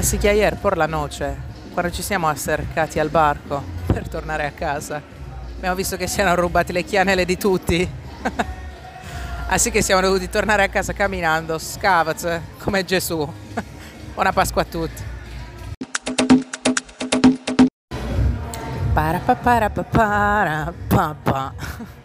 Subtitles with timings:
[0.00, 1.36] Así que ayer por la noche,
[1.74, 5.02] quando ci siamo acercati al barco per tornare a casa,
[5.58, 7.86] abbiamo visto che si erano rubati le chianelle di tutti.
[9.48, 13.30] Así che siamo dovuti tornare a casa camminando, scavate, come Gesù.
[14.14, 15.02] Buona Pasqua a tutti.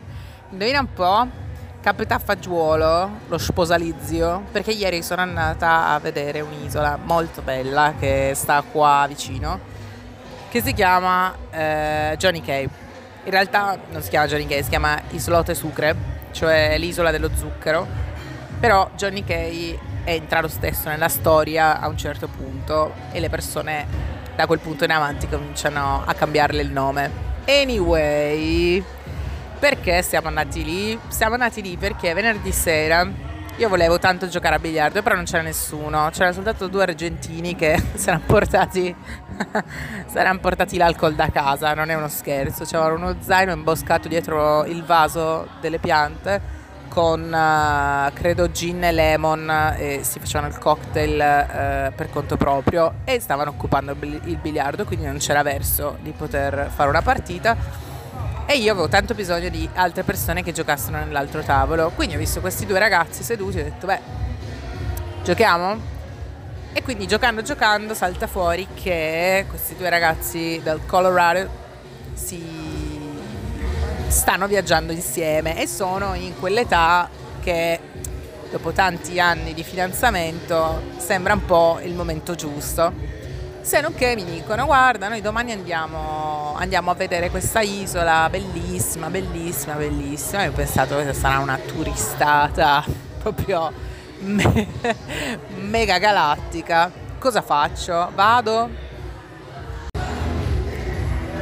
[0.51, 1.44] Indovina un po'?
[1.85, 8.31] Capita a Fagiuolo, lo sposalizio, perché ieri sono andata a vedere un'isola molto bella che
[8.33, 9.59] sta qua vicino,
[10.49, 12.63] che si chiama eh, Johnny Cay.
[13.25, 15.95] In realtà non si chiama Johnny Cay, si chiama Islote Sucre,
[16.31, 17.85] cioè l'isola dello zucchero,
[18.59, 23.85] però Johnny Cay entra lo stesso nella storia a un certo punto e le persone
[24.35, 27.11] da quel punto in avanti cominciano a cambiarle il nome.
[27.45, 28.83] Anyway,
[29.57, 30.99] perché siamo andati lì?
[31.07, 35.41] Siamo andati lì perché venerdì sera io volevo tanto giocare a biliardo, però non c'era
[35.41, 36.09] nessuno.
[36.11, 38.93] C'erano soltanto due argentini che si erano portati,
[40.41, 42.65] portati l'alcol da casa, non è uno scherzo.
[42.65, 49.73] C'era uno zaino imboscato dietro il vaso delle piante con uh, credo gin e lemon
[49.77, 55.05] e si facevano il cocktail uh, per conto proprio e stavano occupando il biliardo, quindi
[55.05, 57.93] non c'era verso di poter fare una partita
[58.47, 61.91] e io avevo tanto bisogno di altre persone che giocassero nell'altro tavolo.
[61.95, 63.99] Quindi ho visto questi due ragazzi seduti e ho detto, beh,
[65.23, 65.93] giochiamo?
[66.73, 71.49] E quindi giocando, giocando, salta fuori che questi due ragazzi del Colorado
[72.13, 72.43] si
[74.07, 77.09] stanno viaggiando insieme e sono in quell'età
[77.41, 77.79] che
[78.51, 82.93] dopo tanti anni di fidanzamento sembra un po' il momento giusto.
[83.65, 89.09] Se non che mi dicono guarda noi domani andiamo, andiamo a vedere questa isola bellissima,
[89.09, 92.85] bellissima, bellissima e ho pensato che sarà una turistata
[93.17, 93.73] proprio
[94.19, 94.67] me-
[95.57, 96.91] mega galattica.
[97.17, 98.11] Cosa faccio?
[98.13, 98.69] Vado?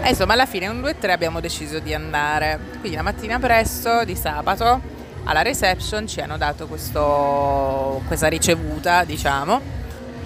[0.01, 2.57] E insomma alla fine un 2-3 abbiamo deciso di andare.
[2.79, 4.79] Quindi la mattina presto di sabato
[5.25, 9.82] alla reception ci hanno dato questo, questa ricevuta, diciamo.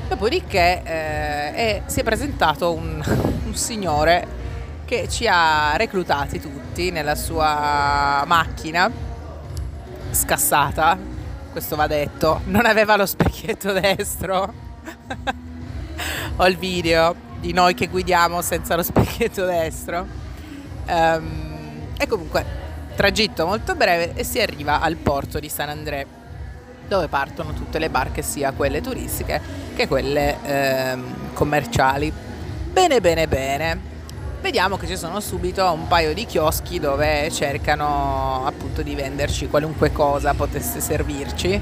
[0.07, 3.03] Dopodiché eh, è, si è presentato un,
[3.45, 4.35] un signore
[4.85, 8.89] che ci ha reclutati tutti nella sua macchina
[10.11, 10.97] scassata,
[11.51, 14.53] questo va detto, non aveva lo specchietto destro.
[16.37, 20.05] Ho il video di noi che guidiamo senza lo specchietto destro.
[20.87, 22.45] Um, e comunque,
[22.95, 26.05] tragitto molto breve e si arriva al porto di San André,
[26.87, 29.41] dove partono tutte le barche, sia quelle turistiche
[29.75, 32.11] che quelle ehm, commerciali.
[32.71, 33.95] Bene, bene, bene.
[34.41, 39.91] Vediamo che ci sono subito un paio di chioschi dove cercano appunto di venderci qualunque
[39.91, 41.61] cosa potesse servirci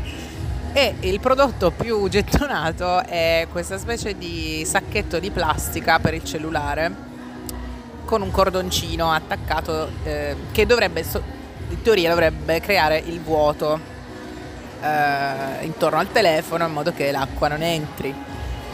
[0.73, 6.93] e il prodotto più gettonato è questa specie di sacchetto di plastica per il cellulare
[8.03, 11.03] con un cordoncino attaccato eh, che dovrebbe,
[11.69, 13.93] in teoria dovrebbe creare il vuoto
[14.85, 18.13] eh, intorno al telefono in modo che l'acqua non entri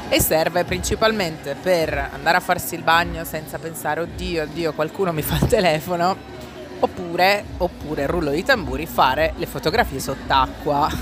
[0.10, 5.22] e serve principalmente per andare a farsi il bagno senza pensare oddio, oddio, qualcuno mi
[5.22, 6.18] fa il telefono
[6.80, 10.90] oppure, oppure rullo di tamburi, fare le fotografie sott'acqua.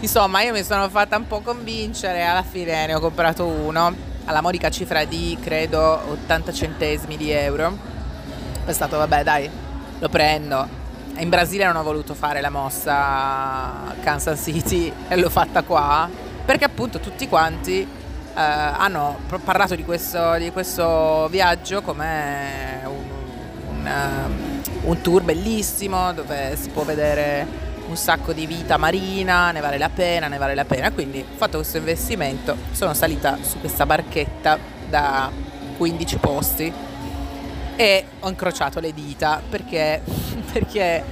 [0.00, 4.40] Insomma, io mi sono fatta un po' convincere, alla fine ne ho comprato uno alla
[4.40, 7.76] modica cifra di credo 80 centesimi di euro.
[8.64, 9.50] È stato, vabbè, dai,
[9.98, 10.79] lo prendo.
[11.20, 16.08] In Brasile non ho voluto fare la mossa Kansas City e l'ho fatta qua
[16.46, 17.86] perché appunto tutti quanti eh,
[18.34, 23.04] hanno parlato di questo, di questo viaggio come un,
[23.68, 27.46] un, um, un tour bellissimo dove si può vedere
[27.86, 30.90] un sacco di vita marina, ne vale la pena, ne vale la pena.
[30.90, 34.56] Quindi ho fatto questo investimento, sono salita su questa barchetta
[34.88, 35.30] da
[35.76, 36.72] 15 posti
[37.80, 40.02] e ho incrociato le dita perché,
[40.52, 41.02] perché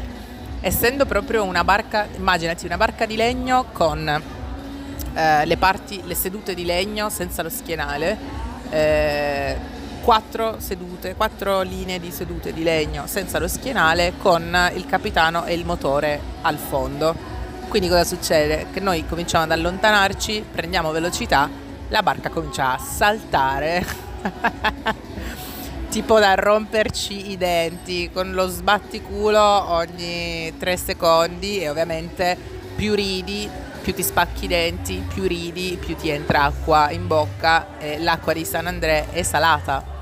[0.60, 6.52] essendo proprio una barca, immaginati una barca di legno con eh, le parti, le sedute
[6.52, 8.18] di legno senza lo schienale,
[8.68, 9.56] eh,
[10.02, 15.54] quattro sedute, quattro linee di sedute di legno senza lo schienale con il capitano e
[15.54, 17.14] il motore al fondo.
[17.68, 18.66] Quindi cosa succede?
[18.70, 21.48] Che noi cominciamo ad allontanarci, prendiamo velocità,
[21.88, 23.86] la barca comincia a saltare,
[25.88, 32.36] tipo da romperci i denti, con lo sbatticulo ogni tre secondi e ovviamente
[32.76, 33.48] più ridi,
[33.82, 38.32] più ti spacchi i denti, più ridi, più ti entra acqua in bocca e l'acqua
[38.32, 39.96] di San André è salata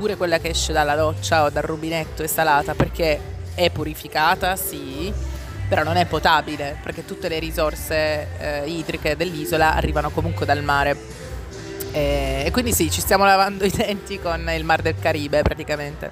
[0.00, 3.20] pure quella che esce dalla doccia o dal rubinetto è salata perché
[3.54, 5.12] è purificata, sì,
[5.68, 10.96] però non è potabile perché tutte le risorse eh, idriche dell'isola arrivano comunque dal mare.
[11.92, 16.10] E, e quindi sì, ci stiamo lavando i denti con il Mar del Caribe praticamente.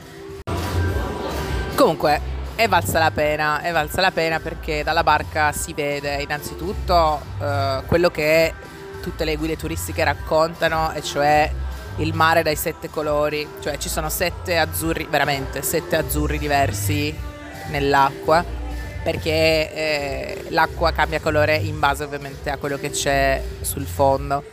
[1.75, 2.21] Comunque,
[2.55, 7.83] è valsa la pena, è valsa la pena perché dalla barca si vede innanzitutto eh,
[7.87, 8.53] quello che
[9.01, 11.51] tutte le guide turistiche raccontano, e cioè
[11.99, 17.15] il mare dai sette colori, cioè ci sono sette azzurri, veramente sette azzurri diversi
[17.71, 18.45] nell'acqua
[19.03, 24.45] perché eh, l'acqua cambia colore in base ovviamente a quello che c'è sul fondo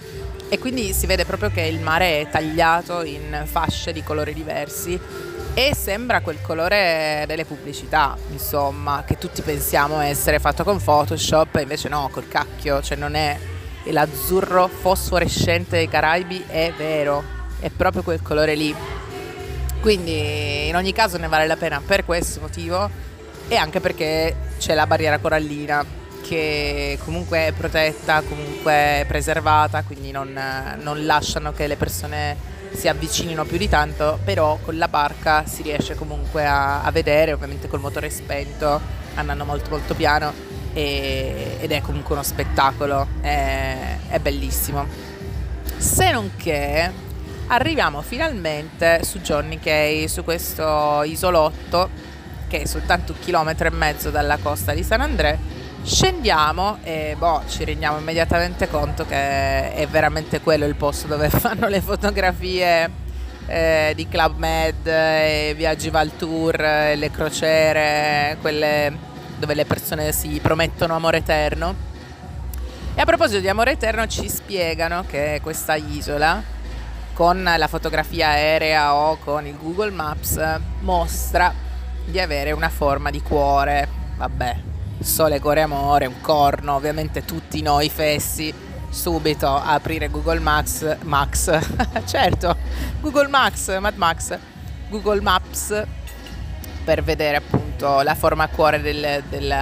[0.49, 4.99] e quindi si vede proprio che il mare è tagliato in fasce di colori diversi
[5.53, 11.87] e sembra quel colore delle pubblicità, insomma, che tutti pensiamo essere fatto con Photoshop, invece
[11.87, 13.37] no, col cacchio, cioè non è
[13.85, 17.23] l'azzurro fosforescente dei Caraibi, è vero,
[17.59, 18.75] è proprio quel colore lì.
[19.79, 22.89] Quindi in ogni caso ne vale la pena per questo motivo
[23.47, 25.85] e anche perché c'è la barriera corallina
[26.27, 30.37] che comunque è protetta, comunque è preservata, quindi non,
[30.81, 35.61] non lasciano che le persone si avvicinino più di tanto, però con la barca si
[35.61, 38.81] riesce comunque a, a vedere, ovviamente col motore spento,
[39.15, 40.33] andando molto molto piano
[40.73, 44.85] e, ed è comunque uno spettacolo, è, è bellissimo.
[45.77, 46.91] Se non che
[47.47, 51.89] arriviamo finalmente su Johnny Cay, su questo isolotto
[52.47, 55.54] che è soltanto un chilometro e mezzo dalla costa di San André.
[55.85, 61.67] Scendiamo e boh, ci rendiamo immediatamente conto che è veramente quello il posto dove fanno
[61.67, 62.89] le fotografie
[63.45, 68.97] eh, di Club Med, e viaggi Val Tour, le crociere, quelle
[69.37, 71.75] dove le persone si promettono amore eterno.
[72.95, 76.41] E a proposito di amore eterno ci spiegano che questa isola
[77.13, 80.41] con la fotografia aerea o con il Google Maps
[80.79, 81.53] mostra
[82.05, 83.87] di avere una forma di cuore.
[84.17, 84.73] Vabbè,
[85.05, 88.51] sole, cuore, amore, un corno, ovviamente tutti noi fessi
[88.89, 91.59] subito a aprire Google Maps, Max,
[92.05, 92.57] certo,
[93.01, 94.37] Google Maps, Mad Max,
[94.89, 95.83] Google Maps
[96.83, 99.55] per vedere appunto la forma a cuore del, del,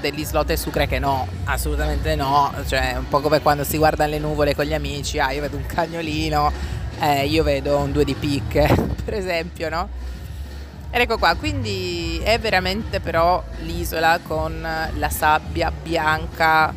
[0.00, 4.54] dell'islote Sucre che no, assolutamente no, cioè un po' come quando si guardano le nuvole
[4.54, 6.52] con gli amici, ah io vedo un cagnolino,
[7.00, 8.68] eh, io vedo un due di picche,
[9.04, 9.88] per esempio, no?
[10.90, 16.74] Ed ecco qua, quindi è veramente però l'isola con la sabbia bianca,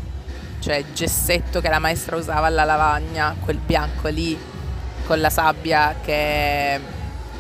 [0.60, 4.38] cioè gessetto che la maestra usava alla lavagna, quel bianco lì
[5.06, 6.80] con la sabbia che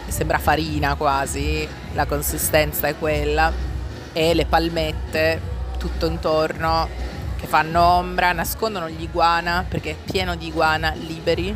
[0.08, 3.52] sembra farina quasi, la consistenza è quella,
[4.14, 5.42] e le palmette
[5.78, 6.88] tutto intorno
[7.36, 11.56] che fanno ombra, nascondono gli iguana perché è pieno di iguana liberi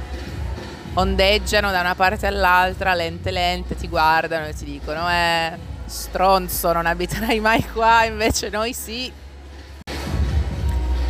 [0.96, 6.86] ondeggiano da una parte all'altra, lente lente, ti guardano e ti dicono eh, stronzo, non
[6.86, 9.12] abiterai mai qua, invece noi sì.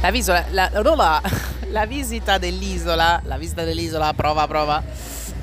[0.02, 1.22] La, visola, la, la,
[1.70, 4.84] la visita dell'isola, la visita dell'isola, prova, prova,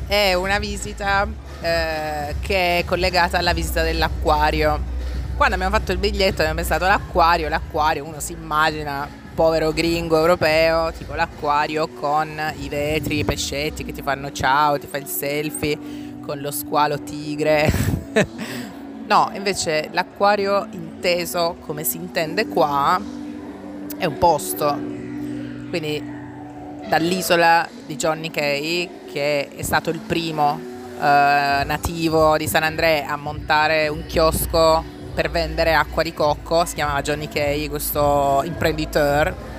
[0.06, 1.26] è una visita
[1.60, 4.90] eh, che è collegata alla visita dell'acquario.
[5.36, 10.92] Quando abbiamo fatto il biglietto abbiamo pensato all'acquario, l'acquario uno si immagina povero gringo europeo,
[10.92, 15.78] tipo l'acquario con i vetri, i pescetti che ti fanno ciao, ti fa il selfie
[16.24, 17.70] con lo squalo tigre.
[19.06, 23.00] no, invece l'acquario inteso come si intende qua
[23.96, 24.66] è un posto.
[25.68, 26.02] Quindi
[26.88, 30.58] dall'isola di Johnny Kay, che è stato il primo
[30.98, 36.74] eh, nativo di San André a montare un chiosco per vendere acqua di cocco, si
[36.74, 39.50] chiamava Johnny Kay, questo imprenditore.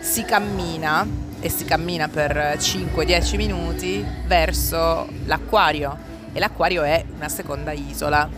[0.00, 1.06] Si cammina
[1.40, 6.08] e si cammina per 5-10 minuti verso l'acquario.
[6.32, 8.28] E l'acquario è una seconda isola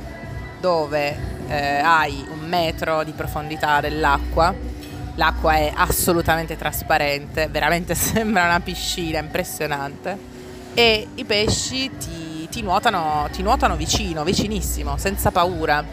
[0.61, 1.17] dove
[1.49, 4.55] eh, hai un metro di profondità dell'acqua,
[5.17, 10.31] l'acqua è assolutamente trasparente, veramente sembra una piscina impressionante.
[10.75, 15.85] E i pesci ti, ti, nuotano, ti nuotano vicino, vicinissimo, senza paura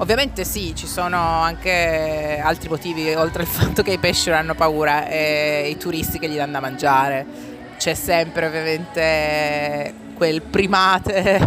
[0.00, 4.54] Ovviamente sì, ci sono anche altri motivi, oltre al fatto che i pesci non hanno
[4.54, 7.26] paura e i turisti che gli danno da mangiare.
[7.76, 11.46] C'è sempre ovviamente quel primate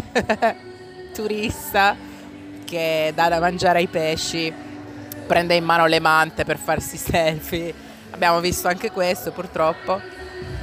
[1.14, 1.96] turista
[2.64, 4.54] che dà da mangiare ai pesci,
[5.26, 7.74] prende in mano le mante per farsi selfie.
[8.12, 10.00] Abbiamo visto anche questo purtroppo.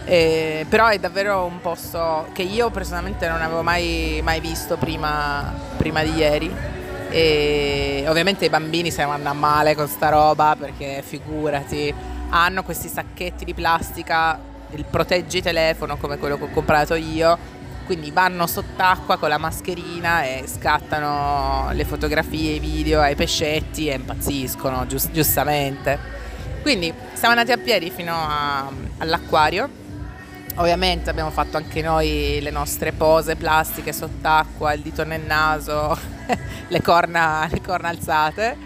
[0.04, 5.52] Eh, però è davvero un posto che io personalmente non avevo mai, mai visto prima,
[5.76, 6.78] prima di ieri
[7.10, 11.92] e ovviamente i bambini se ne vanno a male con sta roba perché figurati,
[12.30, 14.38] hanno questi sacchetti di plastica,
[14.70, 17.36] il proteggi telefono come quello che ho comprato io,
[17.90, 23.94] quindi vanno sott'acqua con la mascherina e scattano le fotografie, i video ai pescetti e
[23.94, 25.98] impazziscono, giust- giustamente.
[26.62, 29.68] Quindi siamo andati a piedi fino a, all'acquario.
[30.56, 35.98] Ovviamente abbiamo fatto anche noi le nostre pose plastiche sott'acqua, il dito nel naso,
[36.70, 38.56] le, corna, le corna alzate.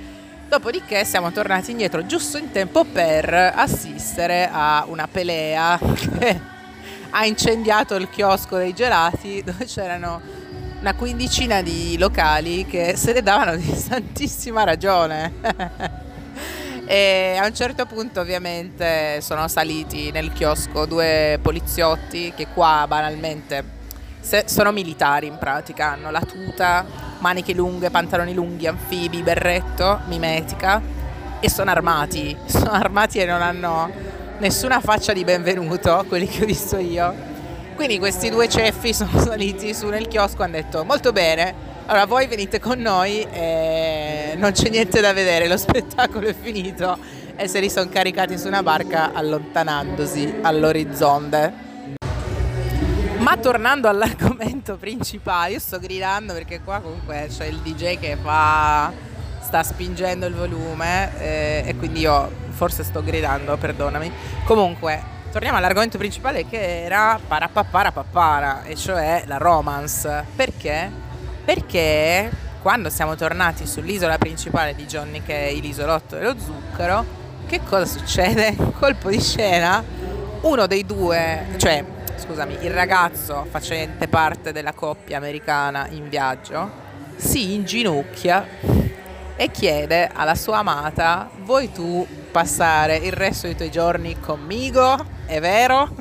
[0.48, 6.40] Dopodiché siamo tornati indietro giusto in tempo per assistere a una pelea che
[7.10, 10.20] ha incendiato il chiosco dei gelati dove c'erano
[10.80, 15.32] una quindicina di locali che se ne davano di santissima ragione.
[16.86, 23.82] e a un certo punto ovviamente sono saliti nel chiosco due poliziotti che qua banalmente
[24.46, 26.84] sono militari in pratica, hanno la tuta,
[27.24, 30.82] maniche lunghe, pantaloni lunghi, anfibi, berretto, mimetica
[31.40, 33.90] e sono armati, sono armati e non hanno
[34.38, 37.32] nessuna faccia di benvenuto, quelli che ho visto io.
[37.76, 41.54] Quindi questi due ceffi sono saliti su nel chiosco e hanno detto molto bene,
[41.86, 46.98] allora voi venite con noi e non c'è niente da vedere, lo spettacolo è finito
[47.36, 51.63] e se li sono caricati su una barca allontanandosi all'orizzonte.
[53.24, 58.92] Ma tornando all'argomento principale, io sto gridando perché qua comunque c'è il DJ che fa,
[59.40, 64.12] sta spingendo il volume eh, e quindi io forse sto gridando, perdonami.
[64.44, 65.02] Comunque,
[65.32, 70.26] torniamo all'argomento principale che era parapappara pappara, e cioè la romance.
[70.36, 70.90] Perché?
[71.46, 77.02] Perché quando siamo tornati sull'isola principale di Johnny Kay, l'isolotto dello zucchero,
[77.46, 78.54] che cosa succede?
[78.78, 79.82] Colpo di scena,
[80.42, 81.93] uno dei due, cioè
[82.24, 86.70] scusami, il ragazzo facente parte della coppia americana in viaggio,
[87.16, 88.46] si inginocchia
[89.36, 95.38] e chiede alla sua amata, vuoi tu passare il resto dei tuoi giorni conmigo, è
[95.38, 95.94] vero?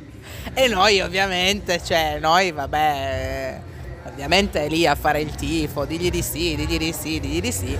[0.54, 3.60] e noi ovviamente, cioè noi vabbè,
[4.06, 7.52] ovviamente è lì a fare il tifo, digli di sì, digli di sì, digli di
[7.52, 7.76] sì.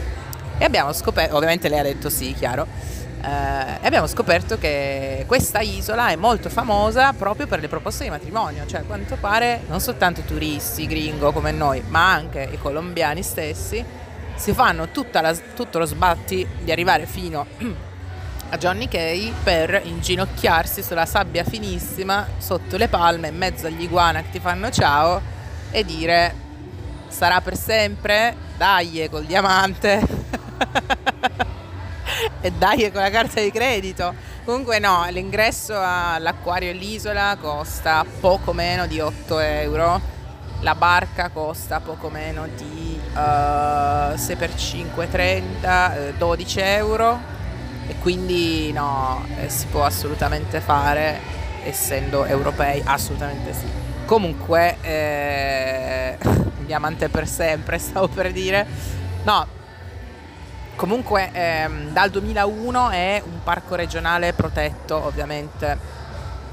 [0.59, 2.66] E abbiamo scoperto, ovviamente lei ha detto sì, chiaro,
[3.21, 8.67] e abbiamo scoperto che questa isola è molto famosa proprio per le proposte di matrimonio,
[8.67, 13.85] cioè a quanto pare non soltanto turisti, gringo come noi, ma anche i colombiani stessi
[14.37, 17.45] si fanno la, tutto lo sbatti di arrivare fino
[18.51, 24.23] a Johnny Kay per inginocchiarsi sulla sabbia finissima sotto le palme in mezzo agli iguana
[24.23, 25.21] che ti fanno ciao
[25.71, 26.47] e dire
[27.09, 30.07] sarà per sempre, dai col diamante
[32.49, 34.14] e dai con la carta di credito.
[34.45, 40.00] Comunque no, l'ingresso all'acquario e all'isola costa poco meno di 8 euro,
[40.61, 47.21] la barca costa poco meno di uh, 6 x 5 30, 12 euro
[47.87, 51.21] e quindi no, eh, si può assolutamente fare
[51.64, 53.67] essendo europei, assolutamente sì.
[54.07, 56.17] Comunque, eh,
[56.64, 58.67] diamante per sempre, stavo per dire.
[59.25, 59.47] No,
[60.79, 65.77] comunque ehm, dal 2001 è un parco regionale protetto ovviamente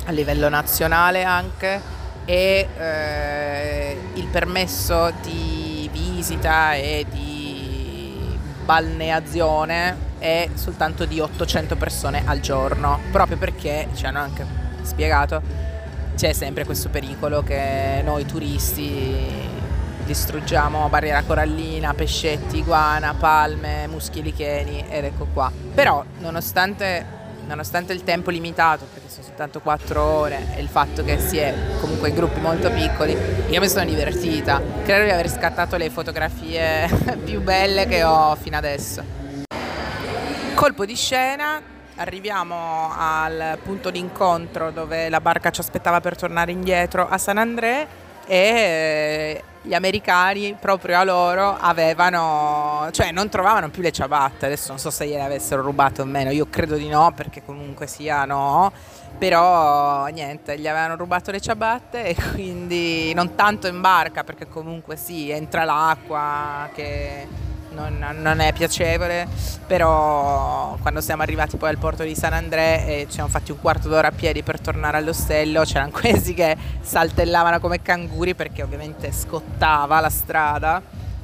[0.03, 1.79] a livello nazionale anche
[2.25, 12.39] e eh, il permesso di visita e di balneazione è soltanto di 800 persone al
[12.39, 14.44] giorno, proprio perché ci hanno anche
[14.82, 15.75] spiegato
[16.15, 19.54] c'è sempre questo pericolo che noi turisti
[20.05, 25.51] distruggiamo barriera corallina, pescetti, iguana, palme, muschi licheni ed ecco qua.
[25.74, 27.05] Però nonostante,
[27.47, 31.53] nonostante il tempo limitato, perché sono soltanto 4 ore, e il fatto che si è
[31.79, 34.62] comunque in gruppi molto piccoli, io mi sono divertita.
[34.83, 36.88] Credo di aver scattato le fotografie
[37.25, 39.03] più belle che ho fino adesso.
[40.53, 41.62] Colpo di scena,
[41.95, 48.03] arriviamo al punto d'incontro dove la barca ci aspettava per tornare indietro a San André
[48.25, 54.70] e eh, gli americani proprio a loro avevano, cioè non trovavano più le ciabatte, adesso
[54.70, 58.25] non so se gliele avessero rubate o meno, io credo di no perché comunque sia
[58.25, 58.72] no,
[59.17, 64.96] però niente, gli avevano rubato le ciabatte e quindi non tanto in barca perché comunque
[64.96, 67.27] sì, entra l'acqua che
[67.75, 69.27] non, non, è piacevole,
[69.67, 73.60] però quando siamo arrivati poi al porto di San André e ci siamo fatti un
[73.60, 79.12] quarto d'ora a piedi per tornare all'ostello, c'erano questi che saltellavano come canguri perché ovviamente
[79.12, 80.82] scottava la strada,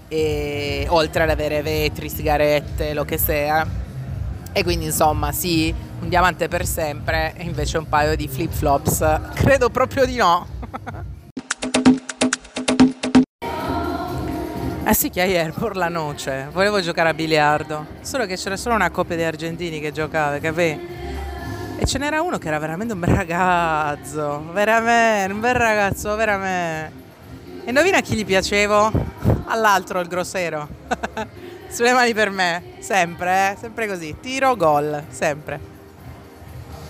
[0.07, 3.65] e, oltre ad avere vetri, sigarette, lo che sia.
[4.53, 9.19] E quindi insomma sì, un diamante per sempre e invece un paio di flip flops,
[9.33, 10.50] credo proprio di no.
[14.91, 16.49] Ah sì, che Airport la noce.
[16.51, 17.85] Volevo giocare a biliardo.
[18.01, 20.77] Solo che c'era solo una coppia di argentini che giocava, capì?
[21.77, 24.51] E ce n'era uno che era veramente un bel ragazzo.
[24.51, 26.91] Veramente, un bel ragazzo, veramente.
[27.67, 28.91] Indovina a chi gli piacevo?
[29.45, 30.67] All'altro, il grossero.
[31.69, 33.57] Sulle mani per me, sempre, eh?
[33.57, 34.17] sempre così.
[34.19, 35.70] Tiro, gol, sempre.